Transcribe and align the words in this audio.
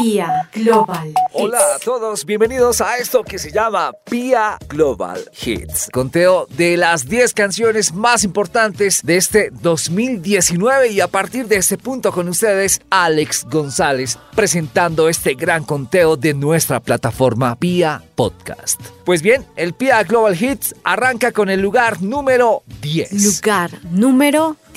Pia 0.00 0.48
Global. 0.54 1.12
Hola 1.32 1.58
a 1.74 1.78
todos, 1.80 2.24
bienvenidos 2.24 2.80
a 2.80 2.98
esto 2.98 3.24
que 3.24 3.36
se 3.36 3.50
llama 3.50 3.90
Pia 4.08 4.56
Global 4.68 5.28
Hits. 5.44 5.88
Conteo 5.92 6.46
de 6.50 6.76
las 6.76 7.08
10 7.08 7.34
canciones 7.34 7.92
más 7.92 8.22
importantes 8.22 9.02
de 9.02 9.16
este 9.16 9.50
2019 9.50 10.90
y 10.90 11.00
a 11.00 11.08
partir 11.08 11.48
de 11.48 11.56
este 11.56 11.78
punto 11.78 12.12
con 12.12 12.28
ustedes, 12.28 12.80
Alex 12.90 13.44
González, 13.50 14.20
presentando 14.36 15.08
este 15.08 15.34
gran 15.34 15.64
conteo 15.64 16.16
de 16.16 16.32
nuestra 16.32 16.78
plataforma 16.78 17.56
Pia 17.56 18.00
Podcast. 18.14 18.80
Pues 19.04 19.20
bien, 19.20 19.44
el 19.56 19.72
Pia 19.72 20.04
Global 20.04 20.40
Hits 20.40 20.76
arranca 20.84 21.32
con 21.32 21.48
el 21.48 21.60
lugar 21.60 22.02
número 22.02 22.62
10. 22.82 23.12
Lugar 23.24 23.70
número 23.90 24.50
10. 24.50 24.67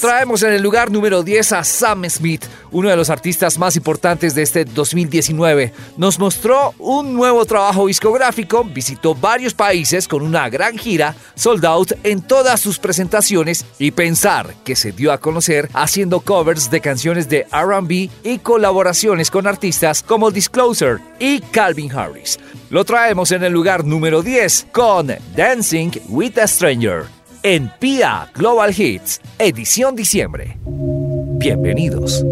Traemos 0.00 0.42
en 0.42 0.52
el 0.52 0.62
lugar 0.62 0.90
número 0.90 1.22
10 1.22 1.52
a 1.52 1.64
Sam 1.64 2.08
Smith, 2.08 2.44
uno 2.70 2.88
de 2.88 2.96
los 2.96 3.08
artistas 3.10 3.58
más 3.58 3.76
importantes 3.76 4.34
de 4.34 4.42
este 4.42 4.64
2019. 4.64 5.72
Nos 5.96 6.18
mostró 6.18 6.74
un 6.78 7.14
nuevo 7.14 7.44
trabajo 7.44 7.86
discográfico, 7.86 8.64
visitó 8.64 9.14
varios 9.14 9.54
países 9.54 10.06
con 10.06 10.22
una 10.22 10.48
gran 10.48 10.76
gira, 10.76 11.14
sold 11.34 11.64
out 11.64 11.92
en 12.02 12.20
todas 12.20 12.60
sus 12.60 12.78
presentaciones 12.78 13.64
y 13.78 13.90
pensar 13.90 14.54
que 14.64 14.76
se 14.76 14.92
dio 14.92 15.12
a 15.12 15.18
conocer 15.18 15.68
haciendo 15.72 16.20
covers 16.20 16.70
de 16.70 16.80
canciones 16.80 17.28
de 17.28 17.46
RB 17.52 18.10
y 18.22 18.38
colaboraciones 18.38 19.30
con 19.30 19.46
artistas 19.46 20.02
como 20.02 20.30
Disclosure 20.30 21.02
y 21.18 21.40
Calvin 21.40 21.92
Harris. 21.92 22.38
Lo 22.70 22.84
traemos 22.84 23.32
en 23.32 23.44
el 23.44 23.52
lugar 23.52 23.84
número 23.84 24.22
10 24.22 24.66
con 24.72 25.08
Dancing 25.34 25.92
with 26.08 26.38
a 26.38 26.46
Stranger 26.46 27.17
en 27.42 27.70
PIA 27.78 28.30
Global 28.34 28.74
Hits, 28.78 29.20
edición 29.38 29.96
diciembre. 29.96 30.56
Bienvenidos. 30.64 32.24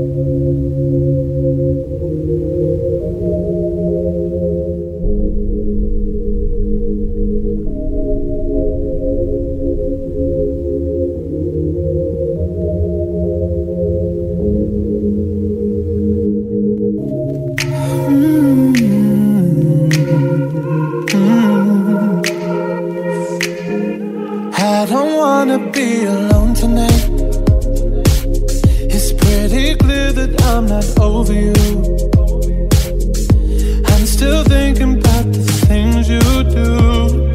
wanna 25.56 25.70
be 25.70 26.04
alone 26.04 26.54
tonight. 26.54 27.08
It's 28.94 29.12
pretty 29.12 29.74
clear 29.76 30.12
that 30.12 30.42
I'm 30.44 30.66
not 30.66 30.86
over 31.00 31.32
you. 31.32 31.54
I'm 33.86 34.06
still 34.06 34.44
thinking 34.44 34.98
about 34.98 35.32
the 35.32 35.42
things 35.66 36.08
you 36.08 36.20
do. 36.58 37.34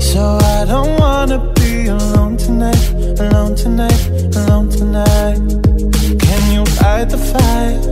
So 0.00 0.38
I 0.56 0.64
don't 0.66 0.98
wanna 1.00 1.38
be 1.54 1.88
alone 1.88 2.36
tonight, 2.36 2.84
alone 3.20 3.54
tonight, 3.56 4.02
alone 4.36 4.68
tonight. 4.68 5.40
Can 6.24 6.42
you 6.54 6.64
fight 6.78 7.08
the 7.14 7.20
fight? 7.32 7.82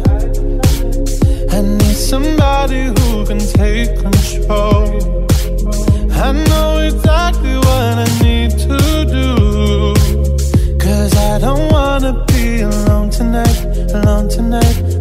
I 1.53 1.61
need 1.63 1.97
somebody 2.13 2.83
who 2.95 3.27
can 3.27 3.41
take 3.61 3.91
control. 4.07 4.87
I 6.27 6.33
know 6.49 6.79
exactly 6.79 7.57
what 7.57 7.95
I 8.07 8.23
need. 8.23 8.40
Número 13.31 15.00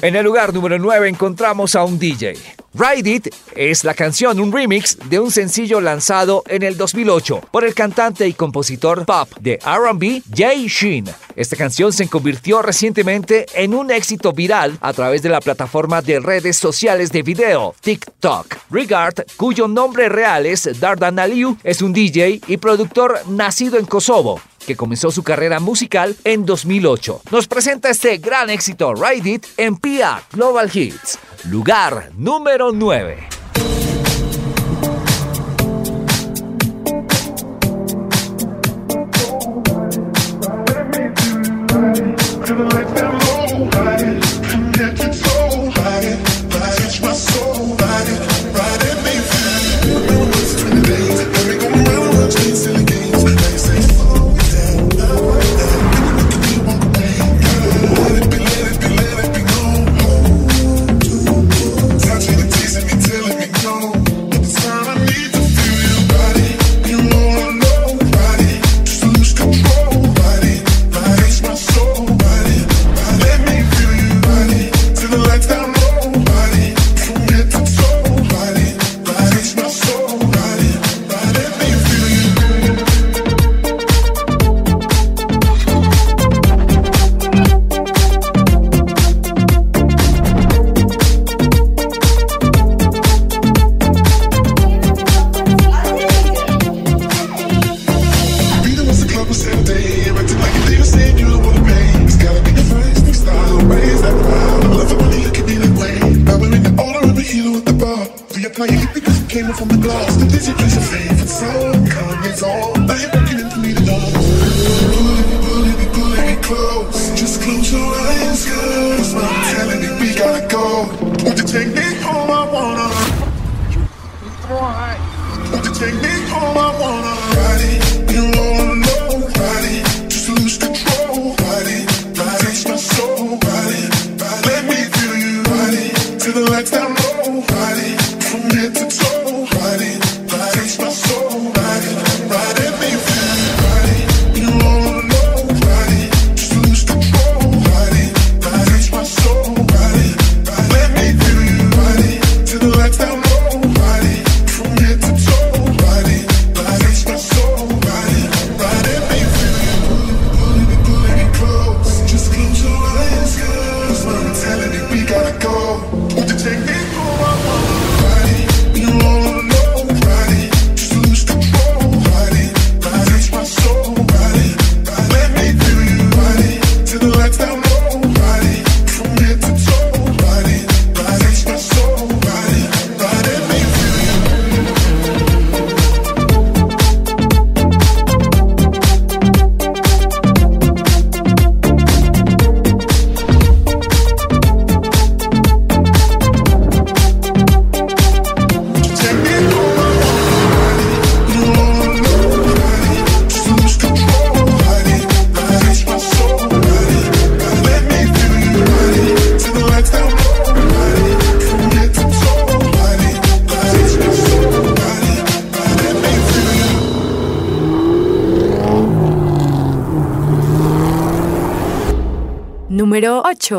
En 0.00 0.14
el 0.14 0.24
lugar 0.24 0.54
número 0.54 0.78
9 0.78 1.08
encontramos 1.08 1.74
a 1.74 1.82
un 1.82 1.98
DJ. 1.98 2.34
Ride 2.72 3.10
It 3.10 3.28
es 3.56 3.82
la 3.82 3.94
canción, 3.94 4.38
un 4.38 4.52
remix 4.52 4.96
de 5.08 5.18
un 5.18 5.32
sencillo 5.32 5.80
lanzado 5.80 6.44
en 6.46 6.62
el 6.62 6.76
2008 6.76 7.40
por 7.50 7.64
el 7.64 7.74
cantante 7.74 8.28
y 8.28 8.32
compositor 8.32 9.04
pop 9.04 9.28
de 9.40 9.58
RB 9.58 10.22
Jay 10.32 10.68
Sheen. 10.68 11.06
Esta 11.34 11.56
canción 11.56 11.92
se 11.92 12.06
convirtió 12.08 12.62
recientemente 12.62 13.46
en 13.54 13.74
un 13.74 13.90
éxito 13.90 14.32
viral 14.32 14.78
a 14.80 14.92
través 14.92 15.22
de 15.22 15.30
la 15.30 15.40
plataforma 15.40 16.00
de 16.00 16.20
redes 16.20 16.56
sociales 16.56 17.10
de 17.10 17.22
video 17.22 17.74
TikTok. 17.80 18.56
Regard, 18.70 19.24
cuyo 19.36 19.66
nombre 19.66 20.08
real 20.08 20.46
es 20.46 20.78
Dardan 20.78 21.18
Aliu, 21.18 21.56
es 21.64 21.82
un 21.82 21.92
DJ 21.92 22.40
y 22.46 22.56
productor 22.58 23.18
nacido 23.26 23.78
en 23.78 23.86
Kosovo 23.86 24.40
que 24.68 24.76
comenzó 24.76 25.10
su 25.10 25.22
carrera 25.22 25.60
musical 25.60 26.14
en 26.24 26.44
2008. 26.44 27.22
Nos 27.32 27.48
presenta 27.48 27.88
este 27.88 28.18
gran 28.18 28.50
éxito 28.50 28.92
Ride 28.94 29.30
It 29.30 29.46
en 29.56 29.76
PIA 29.76 30.22
Global 30.30 30.70
Hits, 30.70 31.18
lugar 31.44 32.10
número 32.18 32.70
9. 32.70 33.28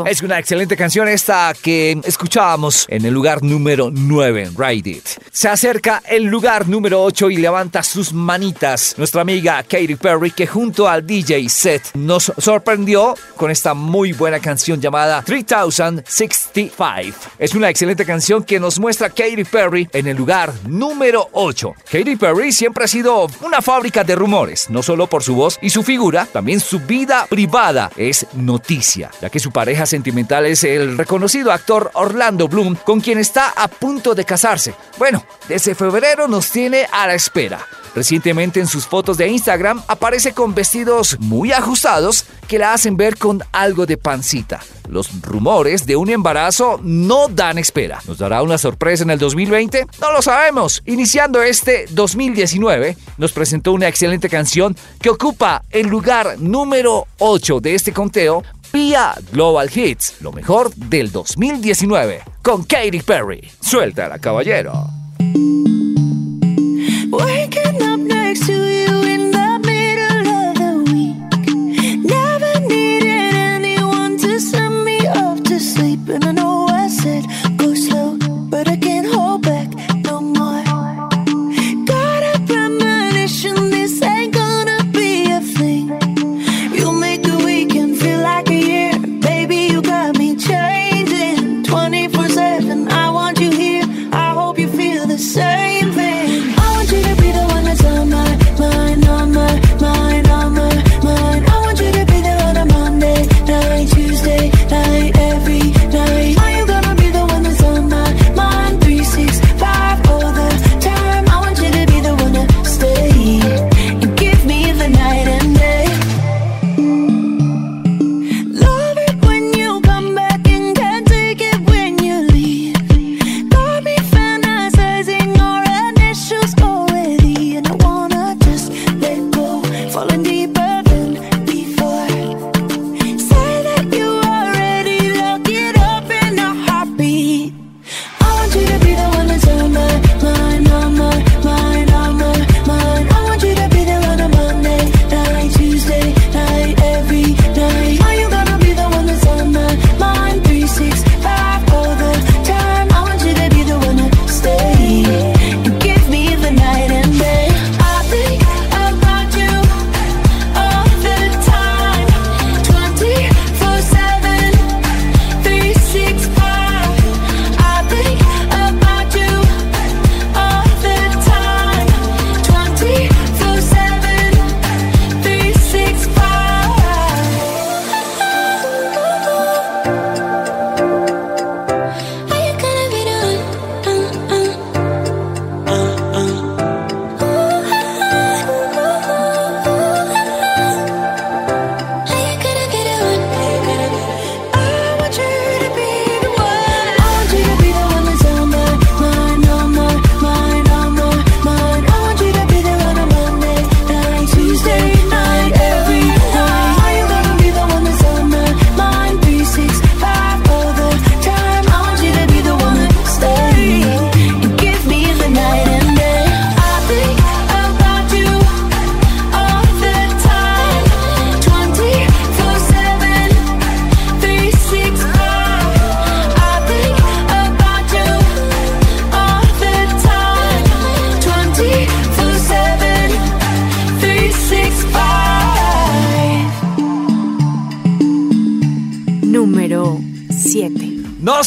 Es 0.06 0.22
una 0.22 0.38
excelente 0.38 0.76
canción 0.76 1.08
esta 1.08 1.52
que 1.60 2.00
escuchábamos 2.04 2.86
en 2.88 3.04
el 3.04 3.12
lugar 3.12 3.42
número 3.42 3.90
9, 3.92 4.50
Ride 4.56 4.90
It. 4.90 5.08
Se 5.32 5.48
acerca 5.48 6.02
el 6.08 6.24
lugar 6.24 6.66
número 6.68 7.04
8 7.04 7.30
y 7.30 7.36
levanta 7.36 7.84
sus 7.84 8.12
manitas 8.12 8.96
nuestra 8.98 9.20
amiga 9.22 9.62
Katy 9.62 9.94
Perry 9.94 10.32
que 10.32 10.44
junto 10.44 10.88
al 10.88 11.06
DJ 11.06 11.48
Seth 11.48 11.94
nos 11.94 12.32
sorprendió 12.36 13.14
con 13.36 13.48
esta 13.48 13.72
muy 13.74 14.12
buena 14.12 14.40
canción 14.40 14.80
llamada 14.80 15.22
3065. 15.22 17.16
Es 17.38 17.54
una 17.54 17.70
excelente 17.70 18.04
canción 18.04 18.42
que 18.42 18.58
nos 18.58 18.80
muestra 18.80 19.08
Katy 19.08 19.44
Perry 19.44 19.88
en 19.92 20.08
el 20.08 20.16
lugar 20.16 20.52
número 20.66 21.28
8. 21.30 21.74
Katy 21.92 22.16
Perry 22.16 22.50
siempre 22.50 22.86
ha 22.86 22.88
sido 22.88 23.28
una 23.42 23.62
fábrica 23.62 24.02
de 24.02 24.16
rumores, 24.16 24.68
no 24.68 24.82
solo 24.82 25.06
por 25.06 25.22
su 25.22 25.36
voz 25.36 25.60
y 25.62 25.70
su 25.70 25.84
figura, 25.84 26.26
también 26.26 26.58
su 26.58 26.80
vida 26.80 27.28
privada 27.30 27.92
es 27.96 28.26
noticia, 28.34 29.12
ya 29.22 29.30
que 29.30 29.38
su 29.38 29.52
pareja 29.52 29.86
sentimental 29.86 30.46
es 30.46 30.64
el 30.64 30.98
reconocido 30.98 31.52
actor 31.52 31.92
Orlando 31.94 32.48
Bloom, 32.48 32.74
con 32.74 33.00
quien 33.00 33.18
está 33.18 33.50
a 33.50 33.68
punto 33.68 34.16
de 34.16 34.24
casarse. 34.24 34.74
Bueno, 34.98 35.19
desde 35.48 35.74
febrero 35.74 36.28
nos 36.28 36.50
tiene 36.50 36.86
a 36.92 37.06
la 37.06 37.14
espera. 37.14 37.66
Recientemente 37.94 38.60
en 38.60 38.68
sus 38.68 38.86
fotos 38.86 39.16
de 39.16 39.28
Instagram 39.28 39.82
aparece 39.88 40.32
con 40.32 40.54
vestidos 40.54 41.18
muy 41.18 41.52
ajustados 41.52 42.24
que 42.46 42.58
la 42.58 42.72
hacen 42.72 42.96
ver 42.96 43.16
con 43.16 43.42
algo 43.52 43.84
de 43.84 43.96
pancita. 43.96 44.60
Los 44.88 45.22
rumores 45.22 45.86
de 45.86 45.96
un 45.96 46.10
embarazo 46.10 46.80
no 46.82 47.28
dan 47.28 47.58
espera. 47.58 48.00
¿Nos 48.06 48.18
dará 48.18 48.42
una 48.42 48.58
sorpresa 48.58 49.02
en 49.04 49.10
el 49.10 49.18
2020? 49.18 49.86
No 50.00 50.12
lo 50.12 50.22
sabemos. 50.22 50.82
Iniciando 50.86 51.42
este 51.42 51.86
2019, 51.90 52.96
nos 53.18 53.32
presentó 53.32 53.72
una 53.72 53.88
excelente 53.88 54.28
canción 54.28 54.76
que 55.00 55.10
ocupa 55.10 55.62
el 55.70 55.88
lugar 55.88 56.36
número 56.38 57.06
8 57.18 57.60
de 57.60 57.74
este 57.74 57.92
conteo 57.92 58.42
vía 58.72 59.14
Global 59.32 59.70
Hits, 59.72 60.16
lo 60.20 60.32
mejor 60.32 60.72
del 60.74 61.10
2019, 61.10 62.22
con 62.42 62.64
Katy 62.64 63.00
Perry. 63.00 63.50
Suelta 63.60 64.18
caballero. 64.18 64.99
No 65.20 65.28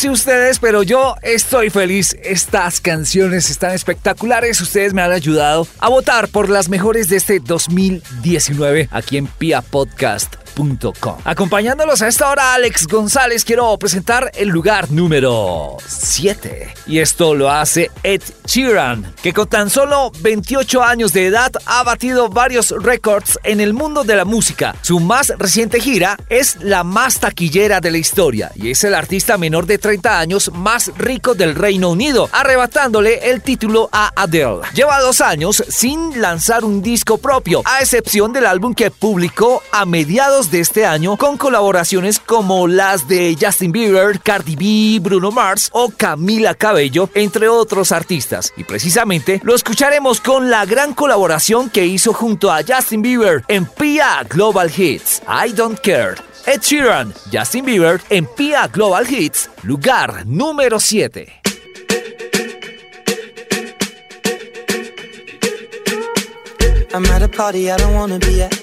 sé 0.03 0.10
ustedes, 0.10 0.60
pero 0.60 0.83
yo 0.83 1.15
estoy 1.22 1.69
feliz. 1.69 2.17
Estas 2.24 2.81
canciones 2.81 3.50
están 3.50 3.72
espectaculares. 3.72 4.60
Ustedes 4.60 4.93
me 4.93 5.01
han 5.01 5.13
ayudado 5.13 5.65
a 5.79 5.88
votar 5.88 6.27
por 6.27 6.50
las 6.50 6.67
mejores 6.67 7.07
de 7.07 7.15
este 7.15 7.39
2019 7.39 8.89
aquí 8.91 9.15
en 9.15 9.27
Pia 9.27 9.62
Podcast. 9.62 10.42
Acompañándolos 11.24 12.01
a 12.01 12.07
esta 12.07 12.29
hora, 12.29 12.53
Alex 12.53 12.88
González, 12.88 13.43
quiero 13.43 13.77
presentar 13.77 14.31
el 14.36 14.50
lugar 14.50 14.91
número 14.91 15.77
7. 15.86 16.74
Y 16.88 17.00
esto 17.00 17.33
lo 17.33 17.50
hace 17.50 17.91
Ed 18.03 18.22
Sheeran, 18.45 19.13
que 19.22 19.33
con 19.33 19.48
tan 19.48 19.69
solo 19.69 20.12
28 20.19 20.83
años 20.83 21.13
de 21.13 21.27
edad 21.27 21.51
ha 21.65 21.83
batido 21.83 22.29
varios 22.29 22.74
récords 22.77 23.39
en 23.43 23.62
el 23.62 23.74
mundo 23.74 24.03
de 24.03 24.15
la 24.15 24.25
música. 24.25 24.75
Su 24.81 25.00
más 25.00 25.33
reciente 25.38 25.79
gira 25.79 26.17
es 26.29 26.57
la 26.62 26.83
más 26.83 27.19
taquillera 27.19 27.81
de 27.81 27.91
la 27.91 27.98
historia 27.98 28.51
y 28.55 28.72
es 28.72 28.83
el 28.83 28.93
artista 28.93 29.38
menor 29.38 29.65
de 29.65 29.77
30 29.77 30.19
años 30.19 30.51
más 30.53 30.91
rico 30.98 31.33
del 31.36 31.55
Reino 31.55 31.89
Unido, 31.89 32.29
arrebatándole 32.31 33.29
el 33.29 33.41
título 33.41 33.89
a 33.91 34.12
Adele. 34.15 34.62
Lleva 34.74 35.00
dos 35.00 35.22
años 35.22 35.63
sin 35.69 36.22
lanzar 36.22 36.63
un 36.63 36.81
disco 36.81 37.17
propio, 37.17 37.62
a 37.65 37.81
excepción 37.81 38.33
del 38.33 38.45
álbum 38.45 38.74
que 38.74 38.91
publicó 38.91 39.62
a 39.72 39.86
mediados 39.86 40.42
de 40.51 40.59
este 40.59 40.85
año 40.85 41.17
con 41.17 41.38
colaboraciones 41.38 42.19
como 42.19 42.67
las 42.67 43.07
de 43.07 43.38
Justin 43.39 43.71
Bieber, 43.71 44.19
Cardi 44.19 44.55
B, 44.55 45.00
Bruno 45.00 45.31
Mars 45.31 45.69
o 45.71 45.89
Camila 45.89 46.55
Cabello, 46.55 47.09
entre 47.13 47.47
otros 47.47 47.91
artistas. 47.91 48.53
Y 48.57 48.63
precisamente 48.63 49.41
lo 49.43 49.55
escucharemos 49.55 50.21
con 50.21 50.50
la 50.50 50.65
gran 50.65 50.93
colaboración 50.93 51.69
que 51.69 51.85
hizo 51.85 52.13
junto 52.13 52.51
a 52.51 52.62
Justin 52.67 53.01
Bieber 53.01 53.43
en 53.47 53.65
PIA 53.65 54.25
Global 54.29 54.71
Hits, 54.75 55.21
I 55.27 55.51
Don't 55.53 55.79
Care. 55.79 56.15
Ed 56.45 56.62
Sheeran, 56.62 57.13
Justin 57.31 57.65
Bieber 57.65 58.01
en 58.09 58.25
PIA 58.25 58.67
Global 58.67 59.05
Hits, 59.09 59.50
lugar 59.63 60.25
número 60.25 60.79
7. 60.79 61.43
I'm 66.93 67.03
at 67.05 67.23
a 67.23 67.27
party 67.27 67.71
I 67.71 67.77
don't 67.77 68.19
be 68.23 68.43
at. 68.43 68.62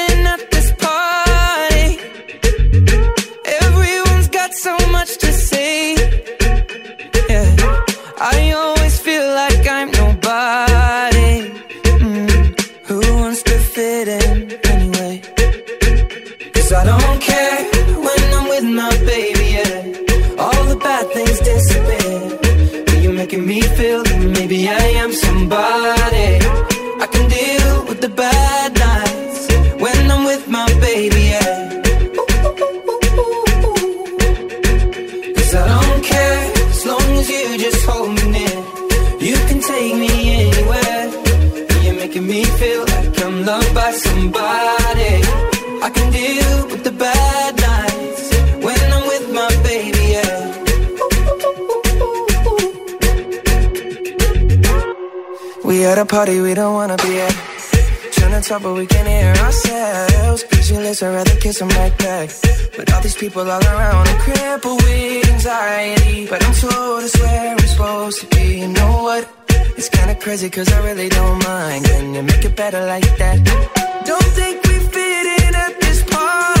a 56.01 56.05
party 56.05 56.41
we 56.41 56.53
don't 56.55 56.73
wanna 56.73 56.97
be 56.97 57.19
at. 57.19 57.35
Trying 58.13 58.41
to 58.41 58.41
talk, 58.47 58.63
but 58.63 58.73
we 58.73 58.87
can't 58.87 59.07
hear 59.07 59.33
ourselves. 59.45 60.43
Pictureless, 60.43 61.03
I'd 61.03 61.13
rather 61.13 61.35
kiss 61.35 61.59
them 61.59 61.69
right 61.69 61.95
back. 61.97 62.29
But 62.75 62.91
all 62.93 63.01
these 63.01 63.15
people 63.15 63.41
all 63.41 63.63
around, 63.71 64.07
I'm 64.07 64.19
crippled 64.25 64.81
with 64.83 65.29
anxiety. 65.29 66.27
But 66.27 66.43
I'm 66.45 66.53
told 66.53 67.03
it's 67.03 67.17
where 67.19 67.51
I'm 67.51 67.67
supposed 67.73 68.21
to 68.21 68.27
be. 68.35 68.61
You 68.61 68.69
know 68.69 69.03
what? 69.07 69.23
It's 69.77 69.89
kinda 69.89 70.15
crazy, 70.15 70.49
cause 70.49 70.69
I 70.73 70.79
really 70.89 71.09
don't 71.09 71.39
mind. 71.43 71.85
Can 71.85 72.15
you 72.15 72.23
make 72.23 72.45
it 72.49 72.55
better 72.55 72.83
like 72.93 73.09
that? 73.21 73.37
Don't 74.09 74.31
think 74.39 74.55
we 74.67 74.75
fit 74.93 75.25
in 75.43 75.53
at 75.65 75.73
this 75.81 76.01
party. 76.09 76.60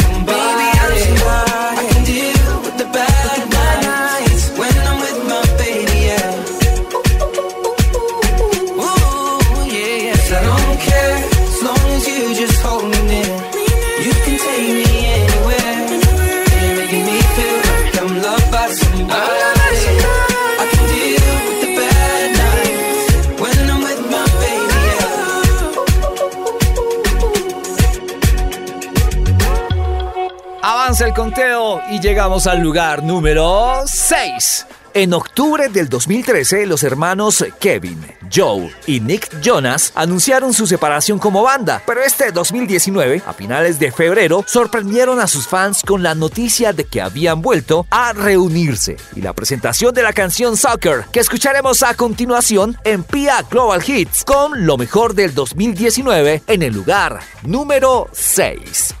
conteo 31.13 31.81
y 31.89 31.99
llegamos 31.99 32.47
al 32.47 32.61
lugar 32.61 33.03
número 33.03 33.81
6. 33.85 34.65
En 34.93 35.13
octubre 35.13 35.69
del 35.69 35.87
2013, 35.87 36.65
los 36.65 36.83
hermanos 36.83 37.45
Kevin, 37.59 38.05
Joe 38.33 38.69
y 38.87 38.99
Nick 38.99 39.39
Jonas 39.41 39.93
anunciaron 39.95 40.53
su 40.53 40.67
separación 40.67 41.17
como 41.17 41.43
banda, 41.43 41.81
pero 41.85 42.01
este 42.01 42.31
2019, 42.31 43.23
a 43.25 43.31
finales 43.31 43.79
de 43.79 43.91
febrero, 43.93 44.43
sorprendieron 44.47 45.21
a 45.21 45.27
sus 45.27 45.47
fans 45.47 45.81
con 45.81 46.03
la 46.03 46.13
noticia 46.13 46.73
de 46.73 46.83
que 46.83 47.01
habían 47.01 47.41
vuelto 47.41 47.85
a 47.89 48.11
reunirse 48.11 48.97
y 49.15 49.21
la 49.21 49.31
presentación 49.31 49.93
de 49.93 50.03
la 50.03 50.11
canción 50.11 50.57
Soccer, 50.57 51.05
que 51.11 51.21
escucharemos 51.21 51.83
a 51.83 51.93
continuación 51.93 52.77
en 52.83 53.03
PIA 53.03 53.43
Global 53.49 53.81
Hits 53.85 54.25
con 54.25 54.65
lo 54.65 54.77
mejor 54.77 55.13
del 55.13 55.33
2019 55.33 56.43
en 56.47 56.63
el 56.63 56.73
lugar 56.73 57.21
número 57.43 58.09
6. 58.11 59.00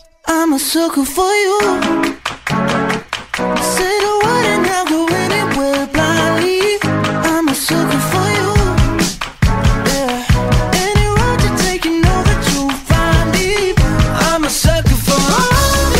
I'm 0.27 0.53
a 0.53 0.59
sucker 0.59 1.03
for 1.03 1.33
you. 1.33 1.59
Say 3.73 3.93
the 4.05 4.13
word 4.23 4.45
and 4.53 4.67
I'll 4.67 4.85
go 4.85 5.07
anywhere 5.07 5.87
blindly. 5.87 6.77
I'm 6.83 7.47
a 7.47 7.55
sucker 7.55 8.01
for 8.11 8.27
you. 8.37 8.53
Yeah. 9.89 10.25
Any 10.85 11.07
road 11.17 11.41
you 11.85 12.01
know 12.01 12.19
that 12.27 12.41
you'll 12.53 12.69
find 12.89 13.31
me. 13.33 13.73
I'm 14.29 14.43
a 14.45 14.49
sucker 14.49 14.95
for 15.07 15.19
all 15.19 15.91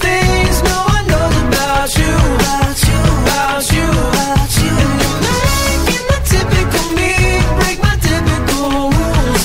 things 0.00 0.62
no 0.62 0.78
one 0.94 1.06
knows 1.10 1.36
about 1.48 1.90
you. 1.98 2.14
About 2.38 2.78
you. 2.88 3.00
About 3.24 3.64
you. 3.74 3.88
About 4.12 4.50
you. 4.62 4.74
And 4.86 5.82
you're 5.90 6.06
making 6.06 6.24
typical 6.32 6.86
me 6.98 7.12
break 7.58 7.78
my 7.82 7.94
typical 7.98 8.90
rules. 8.94 9.44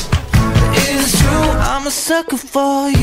It's 0.77 1.19
true. 1.19 1.49
I'm 1.71 1.87
a 1.87 1.91
sucker 1.91 2.37
for 2.37 2.89
you. 2.89 3.02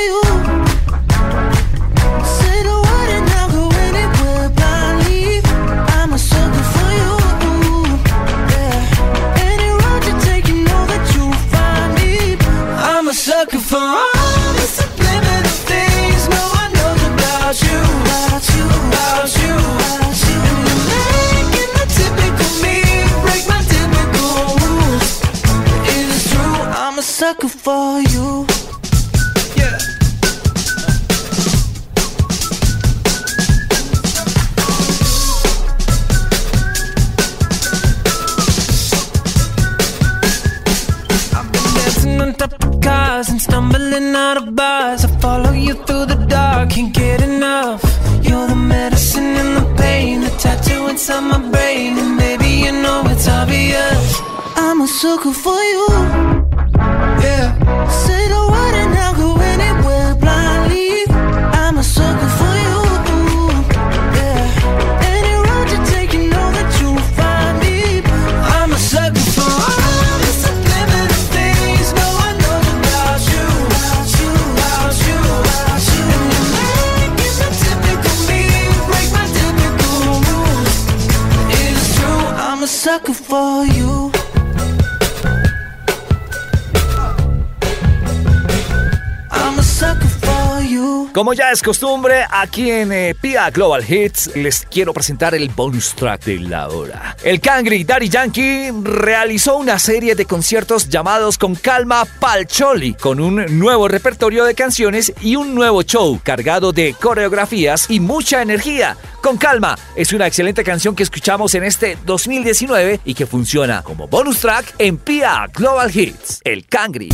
Como 91.31 91.39
ya 91.39 91.51
es 91.51 91.63
costumbre, 91.63 92.25
aquí 92.29 92.69
en 92.69 92.91
eh, 92.91 93.15
PIA 93.15 93.51
Global 93.51 93.89
Hits 93.89 94.35
les 94.35 94.67
quiero 94.69 94.93
presentar 94.93 95.33
el 95.33 95.47
bonus 95.47 95.95
track 95.95 96.25
de 96.25 96.39
la 96.39 96.67
hora. 96.67 97.15
El 97.23 97.39
Cangri 97.39 97.85
Daddy 97.85 98.09
Yankee 98.09 98.69
realizó 98.83 99.55
una 99.55 99.79
serie 99.79 100.13
de 100.13 100.25
conciertos 100.25 100.89
llamados 100.89 101.37
Con 101.37 101.55
Calma 101.55 102.03
Palcholi, 102.19 102.95
con 102.95 103.21
un 103.21 103.45
nuevo 103.57 103.87
repertorio 103.87 104.43
de 104.43 104.55
canciones 104.55 105.13
y 105.21 105.37
un 105.37 105.55
nuevo 105.55 105.83
show 105.83 106.19
cargado 106.21 106.73
de 106.73 106.95
coreografías 106.99 107.89
y 107.89 108.01
mucha 108.01 108.41
energía. 108.41 108.97
Con 109.21 109.37
Calma 109.37 109.77
es 109.95 110.11
una 110.11 110.27
excelente 110.27 110.65
canción 110.65 110.97
que 110.97 111.03
escuchamos 111.03 111.55
en 111.55 111.63
este 111.63 111.97
2019 112.05 112.99
y 113.05 113.13
que 113.13 113.25
funciona 113.25 113.83
como 113.83 114.09
bonus 114.09 114.39
track 114.39 114.75
en 114.79 114.97
PIA 114.97 115.47
Global 115.53 115.97
Hits. 115.97 116.41
El 116.43 116.65
Cangri. 116.65 117.07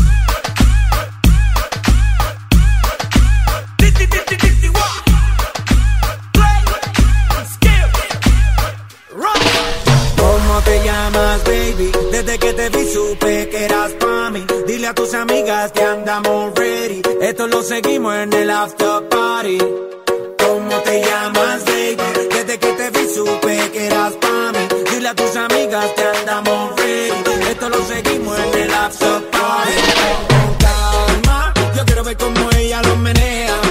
Baby? 11.46 11.92
Desde 12.12 12.38
que 12.38 12.54
te 12.54 12.70
vi 12.70 12.86
supe 12.92 13.50
que 13.50 13.66
eras 13.66 13.92
pa' 13.94 14.30
mí. 14.32 14.46
Dile 14.68 14.88
a 14.88 14.94
tus 14.94 15.14
amigas 15.14 15.72
que 15.72 15.82
andamos 15.82 16.54
ready. 16.56 17.02
Esto 17.22 17.48
lo 17.48 17.62
seguimos 17.64 18.16
en 18.16 18.34
el 18.34 18.50
after 18.50 19.08
party. 19.10 19.58
¿Cómo 19.58 20.76
te 20.84 21.02
llamas, 21.02 21.66
baby? 21.66 21.98
Desde 22.30 22.58
que 22.60 22.72
te 22.74 22.90
vi 22.90 23.08
supe 23.14 23.72
que 23.72 23.88
eras 23.88 24.14
pa' 24.14 24.52
mí. 24.54 24.68
Dile 24.92 25.10
a 25.10 25.16
tus 25.16 25.36
amigas 25.36 25.86
que 25.96 26.04
andamos 26.04 26.76
ready. 26.78 27.50
Esto 27.52 27.70
lo 27.70 27.86
seguimos 27.86 28.40
en 28.40 28.62
el 28.64 28.74
after 28.74 29.30
party. 29.32 29.74
Con 30.30 30.56
calma, 30.66 31.54
yo 31.76 31.86
quiero 31.86 32.04
ver 32.04 32.18
cómo 32.18 32.50
ella 32.58 32.82
lo 32.84 32.96
menea. 32.98 33.67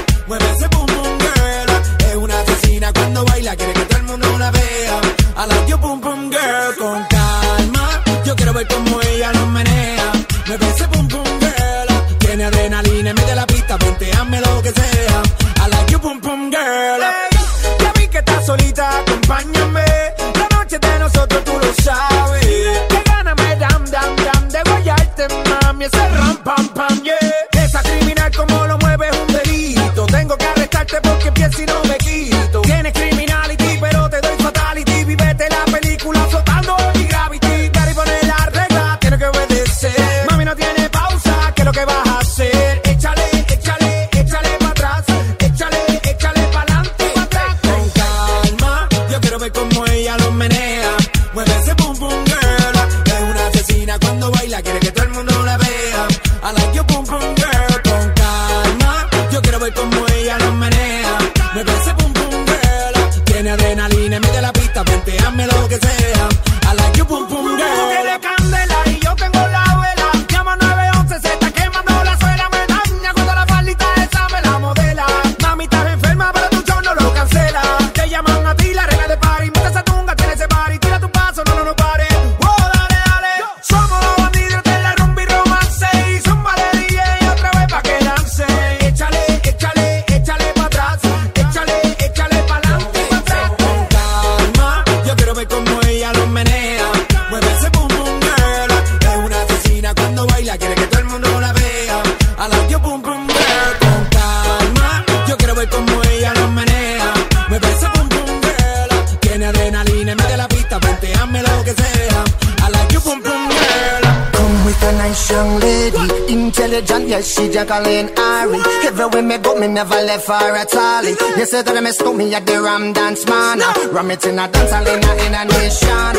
Left 120.16 120.29
her 120.29 120.57
at 120.57 120.74
all. 120.74 121.05
You 121.38 121.46
say 121.46 121.62
that 121.62 121.76
I 121.76 121.81
miss 121.81 122.00
me 122.02 122.35
at 122.35 122.46
the 122.46 122.61
Ram 122.61 122.92
Dance 122.92 123.26
Man. 123.26 123.59
Ram 123.92 124.11
it 124.11 124.24
in 124.24 124.38
a 124.38 124.48
dance 124.48 124.72
hall 124.72 124.87
in 124.87 125.05
a, 125.05 125.12
in 125.24 125.35
a 125.35 125.42
nation. 125.44 126.14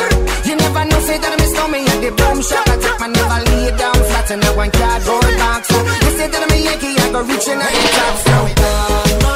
You 0.45 0.55
never 0.55 0.85
know, 0.85 0.99
say 1.01 1.17
that 1.17 1.33
I 1.33 1.37
miss 1.41 1.53
me 1.71 1.79
at 1.81 1.99
the 2.05 2.11
boom 2.13 2.41
shop. 2.41 2.67
I 2.67 2.77
take 2.77 2.99
my 2.99 3.07
never 3.07 3.39
lay 3.49 3.69
down 3.77 3.97
flat 4.09 4.29
in 4.31 4.43
a 4.43 4.49
one 4.53 4.71
cardboard 4.71 5.33
box. 5.41 5.69
You 5.71 6.11
say 6.17 6.27
that 6.29 6.41
I'm 6.45 6.53
a 6.53 6.57
Yankee, 6.57 6.93
I 6.93 7.11
go 7.11 7.21
reaching 7.25 7.57
out 7.57 7.73
the 7.73 7.83
top. 7.97 8.15
So, 8.25 8.37
calma, 8.61 9.26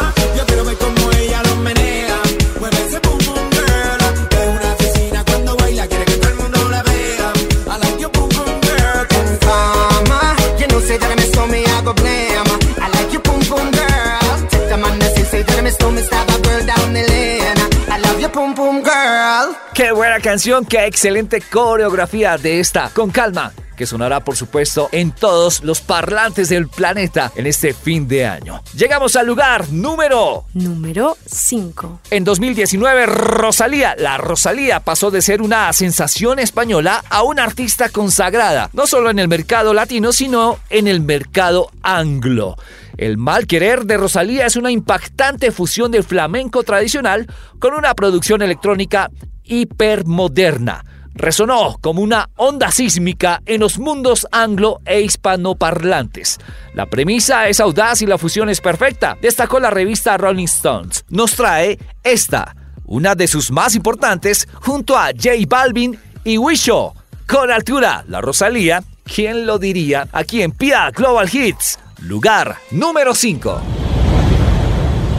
Boom 18.34 18.56
boom 18.56 18.82
girl. 18.82 19.56
Qué 19.74 19.92
buena 19.92 20.20
canción, 20.20 20.66
qué 20.66 20.86
excelente 20.86 21.42
coreografía 21.42 22.38
de 22.38 22.62
esta. 22.62 22.90
Con 22.90 23.10
calma. 23.12 23.52
Que 23.76 23.86
sonará, 23.86 24.24
por 24.24 24.38
supuesto, 24.38 24.90
en 24.92 25.12
todos 25.12 25.64
los 25.64 25.82
parlantes 25.82 26.48
del 26.48 26.68
planeta 26.70 27.32
en 27.36 27.48
este 27.48 27.74
fin 27.74 28.08
de 28.08 28.26
año. 28.26 28.62
Llegamos 28.76 29.16
al 29.16 29.26
lugar 29.26 29.70
número 29.70 30.46
Número 30.54 31.18
5. 31.26 32.02
En 32.12 32.24
2019, 32.24 33.06
Rosalía, 33.08 33.96
la 33.98 34.18
Rosalía 34.18 34.80
pasó 34.82 35.12
de 35.12 35.22
ser 35.22 35.42
una 35.42 35.74
sensación 35.74 36.40
española 36.40 37.04
a 37.10 37.24
una 37.24 37.44
artista 37.44 37.90
consagrada, 37.90 38.70
no 38.74 38.88
solo 38.88 39.10
en 39.10 39.20
el 39.20 39.28
mercado 39.28 39.74
latino, 39.74 40.14
sino 40.14 40.60
en 40.70 40.88
el 40.88 41.02
mercado 41.02 41.70
anglo. 41.82 42.56
El 43.02 43.18
mal 43.18 43.48
querer 43.48 43.86
de 43.86 43.98
Rosalía 43.98 44.46
es 44.46 44.56
una 44.56 44.70
impactante 44.70 45.52
fusión 45.52 45.90
del 45.90 46.04
flamenco 46.04 46.62
tradicional 46.62 47.26
con 47.58 47.74
una 47.74 47.96
producción 47.96 48.44
electrónica 48.44 49.10
hipermoderna. 49.44 50.86
Resonó 51.16 51.80
como 51.82 52.04
una 52.04 52.30
onda 52.36 52.70
sísmica 52.70 53.42
en 53.48 53.62
los 53.62 53.80
mundos 53.80 54.28
anglo 54.32 54.82
e 54.86 55.02
hispanoparlantes. 55.02 56.38
La 56.76 56.86
premisa 56.86 57.48
es 57.48 57.60
audaz 57.60 58.04
y 58.04 58.06
la 58.06 58.20
fusión 58.20 58.50
es 58.50 58.62
perfecta, 58.62 59.18
destacó 59.20 59.60
la 59.60 59.72
revista 59.72 60.16
Rolling 60.16 60.46
Stones. 60.46 61.04
Nos 61.10 61.34
trae 61.34 61.80
esta, 62.04 62.56
una 62.86 63.16
de 63.16 63.28
sus 63.28 63.50
más 63.50 63.74
importantes, 63.74 64.48
junto 64.62 64.96
a 64.96 65.08
J 65.08 65.32
Balvin 65.48 65.98
y 66.24 66.38
Wisho. 66.38 66.94
Con 67.26 67.50
altura, 67.50 68.06
la 68.08 68.22
Rosalía, 68.22 68.84
¿quién 69.06 69.48
lo 69.48 69.58
diría? 69.58 70.08
Aquí 70.12 70.44
en 70.44 70.52
Pia 70.52 70.92
Global 70.92 71.28
Hits, 71.34 71.80
lugar 72.02 72.58
número 72.72 73.14
5. 73.14 73.62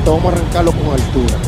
Vamos 0.05 0.25
a 0.25 0.29
arrancarlo 0.29 0.73
con 0.73 0.89
altura. 0.89 1.39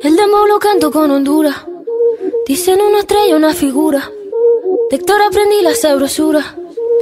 El 0.00 0.16
demo 0.16 0.46
lo 0.46 0.58
canto 0.58 0.90
con 0.90 1.10
Honduras. 1.10 1.56
Dicen 2.46 2.80
una 2.80 3.00
estrella, 3.00 3.36
una 3.36 3.52
figura. 3.52 4.10
De 4.90 4.96
Héctor 4.96 5.20
aprendí 5.20 5.60
la 5.60 5.74
sabrosura. 5.74 6.56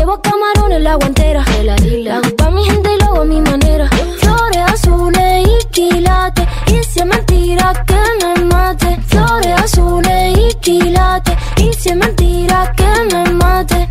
Llevo 0.00 0.18
camarones 0.22 0.78
en 0.78 0.84
la 0.84 0.94
guantera. 0.94 1.44
La 1.62 2.16
hago 2.16 2.34
pa' 2.36 2.50
mi 2.50 2.64
gente 2.64 2.88
y 2.94 2.98
lo 3.00 3.04
hago 3.08 3.20
a 3.20 3.24
mi 3.26 3.38
manera. 3.42 3.86
Flores 4.18 4.56
azules 4.72 5.46
y 5.46 5.66
quilates. 5.68 6.46
Y 6.68 6.82
si 6.84 7.00
es 7.00 7.04
mentira 7.06 7.84
que 7.86 8.00
me 8.24 8.44
mate. 8.46 8.98
Flores 9.08 9.60
azules 9.62 10.38
y 10.38 10.54
quilates. 10.54 11.34
Y 11.58 11.72
si 11.74 11.90
es 11.90 11.96
mentira 11.96 12.72
que 12.78 13.14
me 13.14 13.30
mate. 13.34 13.90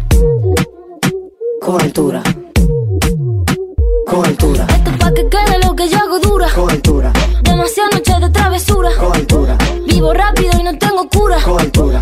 Con 1.62 1.80
altura, 1.80 2.24
Esto 4.68 4.90
es 4.90 4.98
pa' 4.98 5.14
que 5.14 5.30
quede 5.30 5.60
lo 5.64 5.76
que 5.76 5.88
yo 5.88 5.98
hago 6.00 6.20
dura. 6.20 6.48
con 6.56 6.72
altura, 6.72 7.14
Demasiadas 7.44 7.94
noches 7.94 8.20
de 8.22 8.30
travesura. 8.32 8.90
con 9.00 9.14
altura, 9.16 9.56
Vivo 9.86 10.12
rápido 10.14 10.50
y 10.60 10.64
no 10.64 10.76
tengo 10.80 11.08
cura. 11.10 11.38
con 11.46 11.60
altura, 11.60 12.02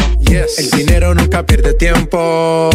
El 0.31 0.69
dinero 0.71 1.13
nunca 1.13 1.45
pierde 1.45 1.73
tiempo. 1.73 2.69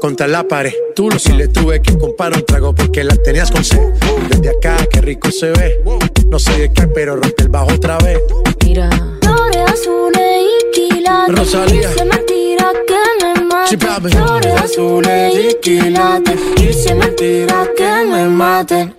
Contra 0.00 0.28
la 0.28 0.46
pared. 0.46 0.72
Tú 0.94 1.10
lo 1.10 1.18
si 1.18 1.32
le 1.32 1.48
tuve 1.48 1.82
que 1.82 1.98
comprar 1.98 2.32
un 2.32 2.44
trago 2.44 2.74
porque 2.74 3.02
la 3.02 3.16
tenías 3.16 3.50
con 3.50 3.64
sed. 3.64 3.92
Desde 4.28 4.50
acá, 4.50 4.76
qué 4.90 5.00
rico 5.00 5.30
se 5.32 5.50
ve. 5.50 5.82
No 6.28 6.38
sé 6.38 6.56
de 6.58 6.72
qué, 6.72 6.86
pero 6.86 7.16
rompe 7.16 7.42
el 7.42 7.48
bajo 7.48 7.72
otra 7.74 7.98
vez. 7.98 8.20
Mira. 8.64 8.88
Flores 9.20 9.62
azules 9.66 10.46
y 10.46 10.70
quilates. 10.72 11.38
Rosalía. 11.38 11.90
Y 11.90 11.92
si 11.92 12.00
es 12.00 12.06
mentira 12.06 12.72
que 12.86 13.24
me 13.24 13.44
mate. 13.46 13.70
Sí. 13.70 13.76
Flores 14.16 14.54
azules 14.54 15.34
y 15.34 15.54
quilates. 15.60 16.40
Y 16.56 16.72
si 16.72 16.88
es 16.88 16.94
mentira 16.96 17.68
que 17.76 18.04
me 18.08 18.28
mate. 18.28 18.94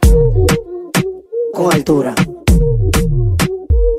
Con 1.53 1.71
altura, 1.71 2.15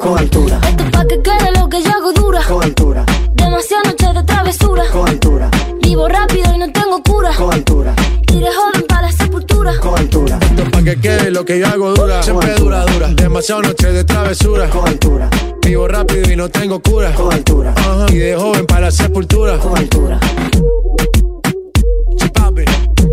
con 0.05 0.19
altura, 0.19 0.61
Esto 0.69 0.85
es 0.85 0.91
pa' 0.91 1.07
que 1.07 1.23
quede 1.23 1.53
lo 1.59 1.69
que 1.69 1.83
yo 1.83 1.91
hago 1.91 2.13
dura. 2.13 2.41
con 2.47 2.63
altura, 2.63 3.07
Demasiadas 3.33 3.87
noches 3.87 4.15
de 4.15 4.23
travesura. 4.25 4.85
con 4.93 5.09
altura, 5.09 5.51
Vivo 5.81 6.09
rápido 6.09 6.55
y 6.55 6.59
no 6.59 6.71
tengo 6.73 7.03
cura. 7.03 7.31
con 7.35 7.53
altura, 7.55 7.95
Y 8.31 8.39
de 8.39 8.47
joven 8.53 8.85
para 8.87 9.03
la 9.03 9.13
sepultura. 9.13 9.73
con 9.81 9.99
altura, 9.99 10.39
Esto 10.43 10.63
es 10.63 10.69
pa' 10.71 10.83
que 10.83 10.97
quede 11.01 11.31
lo 11.31 11.45
que 11.47 11.59
yo 11.59 11.67
hago 11.69 11.95
dura. 11.95 12.23
Siempre 12.23 12.55
dura, 12.57 12.85
dura. 12.85 13.09
Demasiadas 13.15 13.67
noches 13.69 13.95
de 13.95 14.05
travesura. 14.05 14.69
con 14.69 14.87
altura, 14.87 15.31
Vivo 15.63 15.89
rápido 15.89 16.31
y 16.31 16.37
no 16.37 16.51
tengo 16.51 16.81
cura. 16.83 17.15
con 17.15 17.33
altura, 17.33 17.73
Ajá. 17.75 18.07
Y 18.11 18.17
de 18.17 18.37
joven 18.37 18.67
para 18.67 18.81
la 18.83 18.91
sepultura. 18.91 19.59
con 19.59 19.77
altura. 19.79 20.21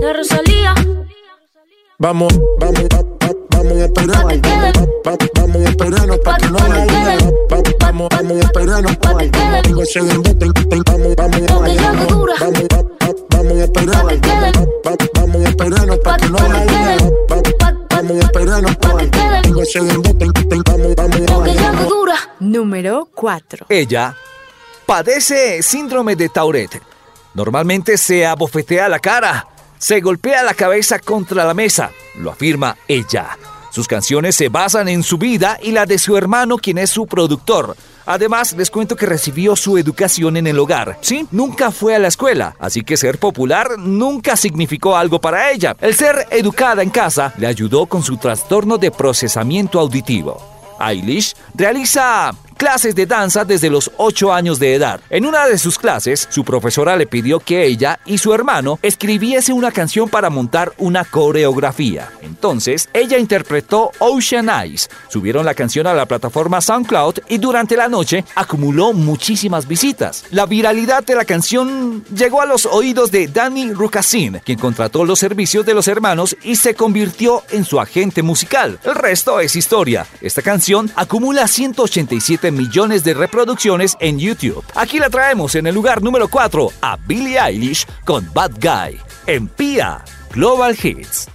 La 0.01 0.13
Rosalía. 0.13 0.73
Vamos, 1.99 2.33
vamos, 2.59 2.83
va- 2.93 3.03
va- 3.27 3.40
vamos 3.63 3.77
a 3.77 3.85
esperarnos. 3.85 4.41
Vamos 5.35 5.57
a 5.57 5.69
esperarnos 5.69 6.19
para 6.19 6.37
que 6.37 6.47
no 6.47 6.57
Vamos, 7.79 8.09
vamos 8.09 8.37
a 8.37 8.39
esperarnos. 8.45 8.97
Digo, 9.63 9.85
se 9.85 9.99
Vamos, 9.99 11.15
vamos, 11.15 11.15
vamos, 11.15 11.41
vamos 13.29 13.53
a 13.53 13.63
esperarnos. 13.63 14.21
Que 14.21 14.29
Vamos 15.13 15.41
a 15.41 15.49
esperarnos. 15.49 15.99
Número 22.39 23.07
4. 23.13 23.65
Ella 23.69 24.15
padece 24.85 25.61
síndrome 25.61 26.15
de 26.15 26.29
Tourette. 26.29 26.81
Normalmente 27.33 27.97
se 27.97 28.25
abofetea 28.25 28.87
la 28.89 28.99
cara, 28.99 29.47
se 29.77 30.01
golpea 30.01 30.43
la 30.43 30.53
cabeza 30.53 30.99
contra 30.99 31.45
la 31.45 31.53
mesa, 31.53 31.91
lo 32.15 32.31
afirma 32.31 32.75
ella. 32.87 33.37
Sus 33.71 33.87
canciones 33.87 34.35
se 34.35 34.49
basan 34.49 34.89
en 34.89 35.01
su 35.01 35.17
vida 35.17 35.57
y 35.63 35.71
la 35.71 35.85
de 35.85 35.97
su 35.97 36.17
hermano, 36.17 36.57
quien 36.57 36.77
es 36.77 36.89
su 36.89 37.07
productor. 37.07 37.77
Además, 38.05 38.51
les 38.51 38.69
cuento 38.69 38.97
que 38.97 39.05
recibió 39.05 39.55
su 39.55 39.77
educación 39.77 40.35
en 40.35 40.45
el 40.45 40.59
hogar. 40.59 40.97
Sí, 40.99 41.25
nunca 41.31 41.71
fue 41.71 41.95
a 41.95 41.99
la 41.99 42.09
escuela, 42.09 42.53
así 42.59 42.81
que 42.81 42.97
ser 42.97 43.17
popular 43.17 43.79
nunca 43.79 44.35
significó 44.35 44.97
algo 44.97 45.21
para 45.21 45.51
ella. 45.51 45.77
El 45.79 45.95
ser 45.95 46.27
educada 46.31 46.83
en 46.83 46.89
casa 46.89 47.33
le 47.37 47.47
ayudó 47.47 47.85
con 47.85 48.03
su 48.03 48.17
trastorno 48.17 48.77
de 48.77 48.91
procesamiento 48.91 49.79
auditivo. 49.79 50.41
Eilish 50.77 51.33
realiza 51.53 52.33
clases 52.61 52.93
de 52.93 53.07
danza 53.07 53.43
desde 53.43 53.71
los 53.71 53.89
8 53.97 54.31
años 54.31 54.59
de 54.59 54.75
edad. 54.75 55.01
En 55.09 55.25
una 55.25 55.47
de 55.47 55.57
sus 55.57 55.79
clases, 55.79 56.27
su 56.29 56.45
profesora 56.45 56.95
le 56.95 57.07
pidió 57.07 57.39
que 57.39 57.65
ella 57.65 57.99
y 58.05 58.19
su 58.19 58.35
hermano 58.35 58.77
escribiese 58.83 59.51
una 59.51 59.71
canción 59.71 60.07
para 60.07 60.29
montar 60.29 60.71
una 60.77 61.03
coreografía. 61.03 62.11
Entonces, 62.21 62.87
ella 62.93 63.17
interpretó 63.17 63.91
Ocean 63.97 64.47
Eyes. 64.47 64.91
Subieron 65.09 65.43
la 65.43 65.55
canción 65.55 65.87
a 65.87 65.95
la 65.95 66.05
plataforma 66.05 66.61
SoundCloud 66.61 67.21
y 67.29 67.39
durante 67.39 67.75
la 67.75 67.87
noche 67.87 68.25
acumuló 68.35 68.93
muchísimas 68.93 69.67
visitas. 69.67 70.25
La 70.29 70.45
viralidad 70.45 71.03
de 71.03 71.15
la 71.15 71.25
canción 71.25 72.05
llegó 72.15 72.43
a 72.43 72.45
los 72.45 72.67
oídos 72.67 73.09
de 73.09 73.27
Danny 73.27 73.73
Rukasin, 73.73 74.39
quien 74.45 74.59
contrató 74.59 75.03
los 75.03 75.17
servicios 75.17 75.65
de 75.65 75.73
los 75.73 75.87
hermanos 75.87 76.37
y 76.43 76.57
se 76.57 76.75
convirtió 76.75 77.41
en 77.49 77.65
su 77.65 77.79
agente 77.79 78.21
musical. 78.21 78.79
El 78.83 78.93
resto 78.93 79.39
es 79.39 79.55
historia. 79.55 80.05
Esta 80.21 80.43
canción 80.43 80.91
acumula 80.95 81.47
187 81.47 82.50
millones 82.51 83.03
de 83.03 83.13
reproducciones 83.13 83.97
en 83.99 84.19
YouTube. 84.19 84.63
Aquí 84.75 84.99
la 84.99 85.09
traemos 85.09 85.55
en 85.55 85.67
el 85.67 85.73
lugar 85.73 86.03
número 86.03 86.27
4 86.27 86.69
a 86.81 86.97
Billie 87.07 87.39
Eilish 87.39 87.87
con 88.05 88.31
Bad 88.33 88.51
Guy 88.61 88.99
en 89.27 89.47
PIA 89.47 90.03
Global 90.33 90.77
Hits. 90.81 91.30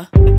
Número 0.00 0.29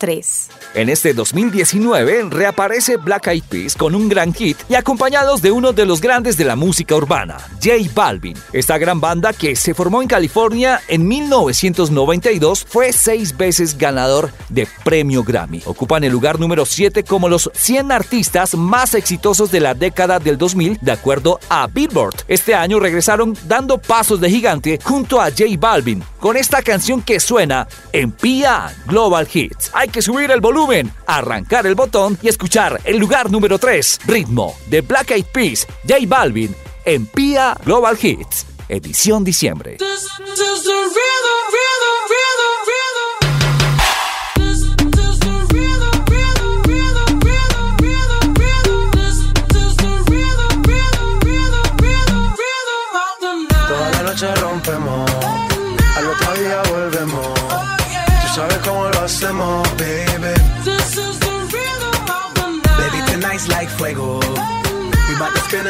3. 0.00 0.48
En 0.72 0.88
este 0.88 1.14
2019 1.14 2.28
reaparece 2.30 2.96
Black 2.96 3.26
Eyed 3.26 3.42
Peas 3.42 3.74
con 3.74 3.96
un 3.96 4.08
gran 4.08 4.32
hit 4.32 4.56
y 4.68 4.76
acompañados 4.76 5.42
de 5.42 5.50
uno 5.50 5.72
de 5.72 5.84
los 5.84 6.00
grandes 6.00 6.36
de 6.36 6.44
la 6.44 6.54
música 6.54 6.94
urbana, 6.94 7.38
J 7.60 7.90
Balvin. 7.92 8.36
Esta 8.52 8.78
gran 8.78 9.00
banda 9.00 9.32
que 9.32 9.56
se 9.56 9.74
formó 9.74 10.00
en 10.00 10.06
California 10.06 10.80
en 10.86 11.08
1992 11.08 12.64
fue 12.68 12.92
seis 12.92 13.36
veces 13.36 13.76
ganador 13.78 14.30
de 14.48 14.68
premio 14.84 15.24
Grammy. 15.24 15.60
Ocupan 15.66 16.04
el 16.04 16.12
lugar 16.12 16.38
número 16.38 16.64
7 16.64 17.02
como 17.02 17.28
los 17.28 17.50
100 17.52 17.90
artistas 17.90 18.54
más 18.54 18.94
exitosos 18.94 19.50
de 19.50 19.58
la 19.58 19.74
década 19.74 20.20
del 20.20 20.38
2000 20.38 20.78
de 20.80 20.92
acuerdo 20.92 21.40
a 21.48 21.66
Billboard. 21.66 22.14
Este 22.28 22.54
año 22.54 22.78
regresaron 22.78 23.36
dando 23.48 23.78
pasos 23.78 24.20
de 24.20 24.30
gigante 24.30 24.78
junto 24.84 25.20
a 25.20 25.30
J 25.30 25.46
Balvin 25.58 26.04
con 26.20 26.36
esta 26.36 26.62
canción 26.62 27.02
que 27.02 27.18
suena 27.18 27.66
en 27.92 28.12
PIA 28.12 28.72
Global 28.86 29.26
Hits. 29.32 29.70
Hay 29.72 29.88
que 29.88 30.02
subir 30.02 30.30
el 30.30 30.40
volumen, 30.40 30.59
arrancar 31.06 31.66
el 31.66 31.74
botón 31.74 32.18
y 32.20 32.28
escuchar 32.28 32.80
el 32.84 32.98
lugar 32.98 33.30
número 33.30 33.58
3, 33.58 34.00
Ritmo, 34.06 34.54
de 34.66 34.82
Black 34.82 35.12
Eyed 35.12 35.24
Peas, 35.32 35.66
J 35.88 36.00
Balvin, 36.06 36.54
en 36.84 37.06
PIA 37.06 37.56
Global 37.64 37.98
Hits, 38.00 38.46
edición 38.68 39.24
diciembre. 39.24 39.78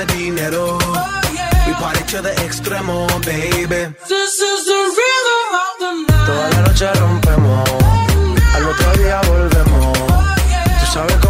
Dinero. 0.06 0.78
We 1.66 1.72
party 1.74 2.02
to 2.12 2.22
the 2.22 2.32
extremo, 2.46 3.06
baby. 3.24 3.82
This 4.08 4.34
is 4.40 4.60
the 4.70 4.80
rhythm 4.98 5.50
of 5.64 5.72
the 5.82 5.90
night. 6.08 6.26
Toda 6.26 6.46
la 6.50 6.60
noche 6.66 6.86
rompemos, 7.00 7.68
al 8.54 8.64
otro 8.66 8.92
día 9.02 9.20
volvemos. 9.28 9.98
Tú 10.80 10.86
sabes 10.92 11.16
cómo 11.22 11.29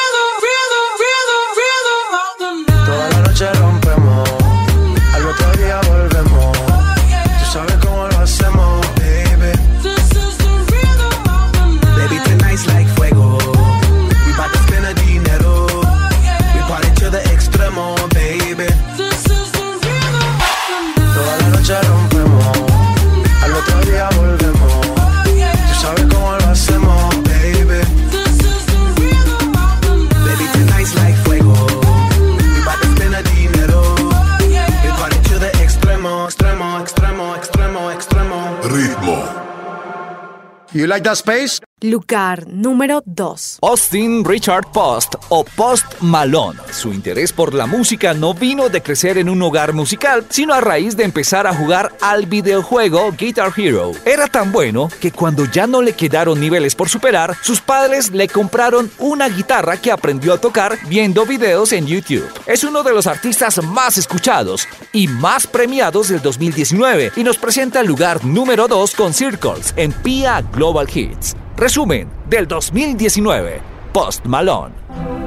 Like 40.91 41.03
that 41.03 41.15
space? 41.15 41.60
Lugar 41.83 42.47
número 42.47 43.01
2. 43.07 43.57
Austin 43.63 44.23
Richard 44.23 44.71
Post 44.71 45.15
o 45.29 45.43
Post 45.43 45.99
Malone. 45.99 46.59
Su 46.71 46.93
interés 46.93 47.33
por 47.33 47.55
la 47.55 47.65
música 47.65 48.13
no 48.13 48.35
vino 48.35 48.69
de 48.69 48.83
crecer 48.83 49.17
en 49.17 49.27
un 49.27 49.41
hogar 49.41 49.73
musical, 49.73 50.23
sino 50.29 50.53
a 50.53 50.61
raíz 50.61 50.95
de 50.95 51.05
empezar 51.05 51.47
a 51.47 51.55
jugar 51.55 51.91
al 51.99 52.27
videojuego 52.27 53.11
Guitar 53.17 53.51
Hero. 53.57 53.93
Era 54.05 54.27
tan 54.27 54.51
bueno 54.51 54.89
que 55.01 55.11
cuando 55.11 55.45
ya 55.45 55.65
no 55.65 55.81
le 55.81 55.93
quedaron 55.93 56.39
niveles 56.39 56.75
por 56.75 56.87
superar, 56.87 57.35
sus 57.41 57.61
padres 57.61 58.11
le 58.11 58.27
compraron 58.27 58.91
una 58.99 59.27
guitarra 59.27 59.77
que 59.77 59.91
aprendió 59.91 60.33
a 60.33 60.37
tocar 60.37 60.77
viendo 60.87 61.25
videos 61.25 61.71
en 61.71 61.87
YouTube. 61.87 62.29
Es 62.45 62.63
uno 62.63 62.83
de 62.83 62.93
los 62.93 63.07
artistas 63.07 63.59
más 63.63 63.97
escuchados 63.97 64.67
y 64.93 65.07
más 65.07 65.47
premiados 65.47 66.09
del 66.09 66.21
2019 66.21 67.13
y 67.15 67.23
nos 67.23 67.39
presenta 67.39 67.79
el 67.79 67.87
lugar 67.87 68.23
número 68.23 68.67
2 68.67 68.93
con 68.93 69.15
Circles 69.15 69.73
en 69.77 69.91
PIA 69.91 70.43
Global 70.53 70.87
Hits. 70.87 71.40
Resumen 71.57 72.09
del 72.29 72.47
2019. 72.47 73.61
Post 73.93 74.25
Malone. 74.25 75.20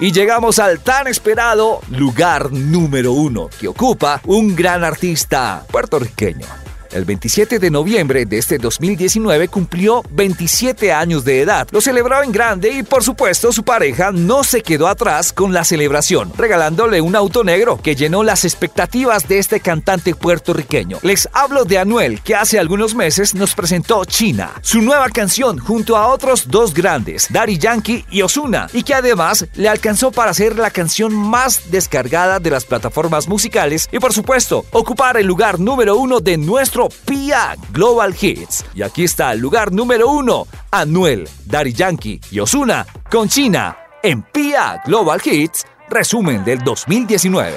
Y 0.00 0.12
llegamos 0.12 0.60
al 0.60 0.78
tan 0.78 1.08
esperado 1.08 1.80
lugar 1.90 2.52
número 2.52 3.12
uno 3.12 3.50
que 3.58 3.66
ocupa 3.66 4.20
un 4.26 4.54
gran 4.54 4.84
artista 4.84 5.64
puertorriqueño. 5.72 6.67
El 6.92 7.04
27 7.04 7.58
de 7.58 7.70
noviembre 7.70 8.24
de 8.24 8.38
este 8.38 8.56
2019 8.56 9.48
cumplió 9.48 10.02
27 10.10 10.92
años 10.92 11.24
de 11.24 11.42
edad. 11.42 11.68
Lo 11.70 11.80
celebraba 11.80 12.24
en 12.24 12.32
grande 12.32 12.70
y 12.70 12.82
por 12.82 13.04
supuesto 13.04 13.52
su 13.52 13.62
pareja 13.62 14.10
no 14.10 14.42
se 14.42 14.62
quedó 14.62 14.88
atrás 14.88 15.32
con 15.32 15.52
la 15.52 15.64
celebración, 15.64 16.32
regalándole 16.36 17.00
un 17.00 17.14
auto 17.14 17.44
negro 17.44 17.78
que 17.82 17.94
llenó 17.94 18.22
las 18.22 18.44
expectativas 18.44 19.28
de 19.28 19.38
este 19.38 19.60
cantante 19.60 20.14
puertorriqueño. 20.14 20.98
Les 21.02 21.28
hablo 21.32 21.64
de 21.64 21.78
Anuel, 21.78 22.22
que 22.22 22.34
hace 22.34 22.58
algunos 22.58 22.94
meses 22.94 23.34
nos 23.34 23.54
presentó 23.54 24.04
China, 24.06 24.52
su 24.62 24.80
nueva 24.80 25.10
canción 25.10 25.58
junto 25.58 25.96
a 25.96 26.08
otros 26.08 26.48
dos 26.48 26.72
grandes, 26.72 27.28
Daddy 27.30 27.58
Yankee 27.58 28.06
y 28.10 28.22
Osuna, 28.22 28.68
y 28.72 28.82
que 28.82 28.94
además 28.94 29.46
le 29.54 29.68
alcanzó 29.68 30.10
para 30.10 30.32
ser 30.32 30.56
la 30.56 30.70
canción 30.70 31.14
más 31.14 31.70
descargada 31.70 32.40
de 32.40 32.50
las 32.50 32.64
plataformas 32.64 33.28
musicales 33.28 33.88
y 33.92 33.98
por 33.98 34.14
supuesto 34.14 34.64
ocupar 34.70 35.18
el 35.18 35.26
lugar 35.26 35.60
número 35.60 35.96
uno 35.96 36.20
de 36.20 36.38
nuestro 36.38 36.77
Pia 36.88 37.56
Global 37.72 38.14
Hits. 38.18 38.64
Y 38.74 38.82
aquí 38.82 39.02
está 39.04 39.32
el 39.32 39.40
lugar 39.40 39.72
número 39.72 40.08
uno, 40.08 40.46
Anuel, 40.70 41.28
Daddy 41.46 41.72
Yankee 41.72 42.20
y 42.30 42.38
Osuna 42.38 42.86
con 43.10 43.28
China 43.28 43.76
en 44.04 44.22
Pia 44.22 44.80
Global 44.86 45.20
Hits, 45.24 45.66
resumen 45.88 46.44
del 46.44 46.62
2019. 46.62 47.56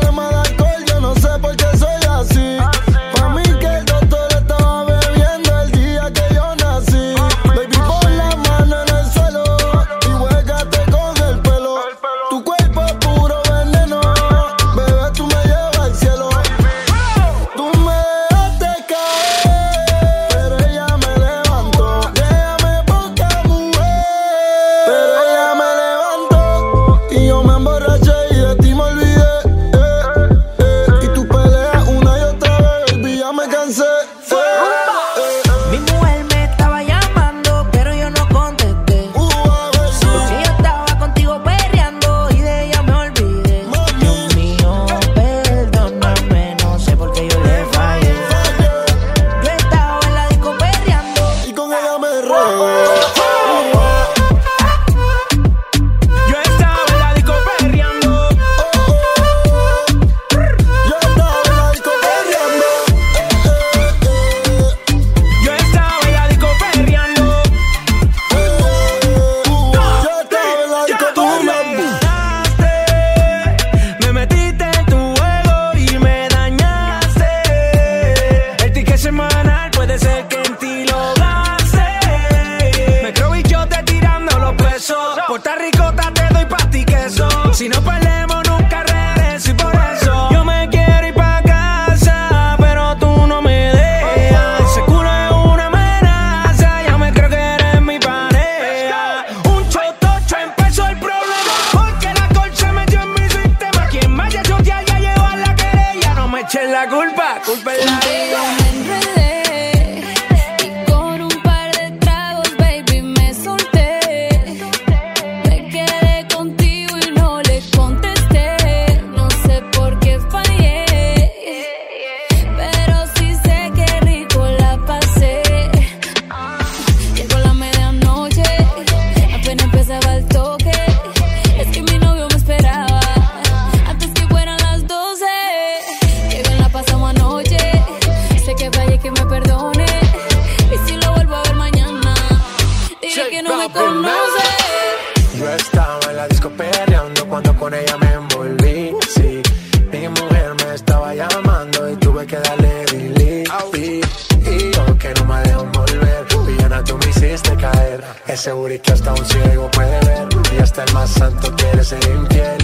más 160.93 161.09
santo 161.11 161.53
quiere 161.55 161.83
ser 161.83 162.03
infiel. 162.05 162.57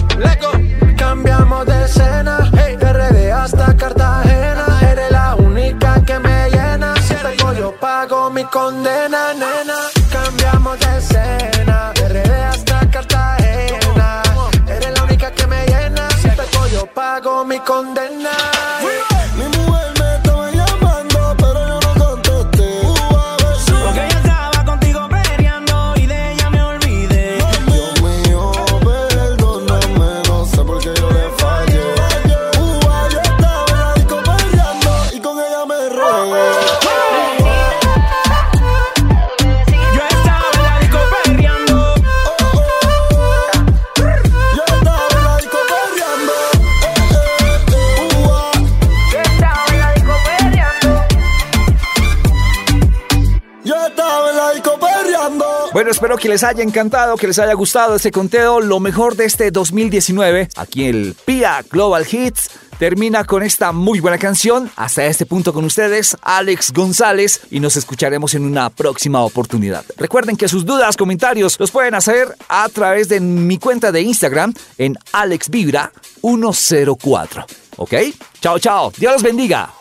Cambiamos 0.96 1.66
de 1.66 1.84
escena 1.84 2.27
que 56.28 56.32
les 56.32 56.44
haya 56.44 56.62
encantado, 56.62 57.16
que 57.16 57.26
les 57.26 57.38
haya 57.38 57.54
gustado 57.54 57.96
este 57.96 58.12
conteo, 58.12 58.60
lo 58.60 58.80
mejor 58.80 59.16
de 59.16 59.24
este 59.24 59.50
2019. 59.50 60.50
Aquí 60.56 60.84
el 60.84 61.16
PIA 61.24 61.64
Global 61.70 62.06
Hits 62.06 62.50
termina 62.78 63.24
con 63.24 63.42
esta 63.42 63.72
muy 63.72 64.00
buena 64.00 64.18
canción. 64.18 64.70
Hasta 64.76 65.06
este 65.06 65.24
punto 65.24 65.54
con 65.54 65.64
ustedes, 65.64 66.18
Alex 66.20 66.74
González, 66.74 67.40
y 67.50 67.60
nos 67.60 67.76
escucharemos 67.76 68.34
en 68.34 68.44
una 68.44 68.68
próxima 68.68 69.22
oportunidad. 69.22 69.86
Recuerden 69.96 70.36
que 70.36 70.48
sus 70.48 70.66
dudas, 70.66 70.98
comentarios 70.98 71.58
los 71.58 71.70
pueden 71.70 71.94
hacer 71.94 72.36
a 72.50 72.68
través 72.68 73.08
de 73.08 73.20
mi 73.20 73.56
cuenta 73.56 73.90
de 73.90 74.02
Instagram 74.02 74.52
en 74.76 74.96
AlexVibra104. 75.12 77.46
¿Ok? 77.78 77.94
Chao, 78.42 78.58
chao. 78.58 78.92
Dios 78.98 79.14
los 79.14 79.22
bendiga. 79.22 79.77